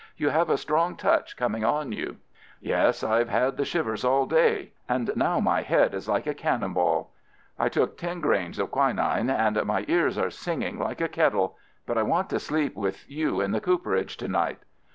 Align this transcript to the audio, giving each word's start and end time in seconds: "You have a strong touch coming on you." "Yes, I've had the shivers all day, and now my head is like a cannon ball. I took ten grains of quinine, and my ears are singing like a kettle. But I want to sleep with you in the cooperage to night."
"You 0.17 0.29
have 0.29 0.49
a 0.49 0.57
strong 0.57 0.95
touch 0.95 1.37
coming 1.37 1.63
on 1.63 1.91
you." 1.91 2.17
"Yes, 2.59 3.03
I've 3.03 3.29
had 3.29 3.55
the 3.55 3.65
shivers 3.65 4.03
all 4.03 4.25
day, 4.25 4.71
and 4.89 5.11
now 5.15 5.39
my 5.39 5.61
head 5.61 5.93
is 5.93 6.09
like 6.09 6.25
a 6.25 6.33
cannon 6.33 6.73
ball. 6.73 7.11
I 7.59 7.69
took 7.69 7.97
ten 7.99 8.19
grains 8.19 8.57
of 8.57 8.71
quinine, 8.71 9.29
and 9.29 9.63
my 9.67 9.85
ears 9.87 10.17
are 10.17 10.31
singing 10.31 10.79
like 10.79 11.01
a 11.01 11.07
kettle. 11.07 11.55
But 11.85 11.99
I 11.99 12.01
want 12.01 12.31
to 12.31 12.39
sleep 12.39 12.75
with 12.75 13.07
you 13.11 13.41
in 13.41 13.51
the 13.51 13.61
cooperage 13.61 14.17
to 14.17 14.27
night." 14.27 14.61